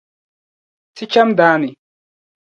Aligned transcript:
Ti 0.95 1.03
cham 1.11 1.29
daa 1.37 1.55
ni. 1.61 1.69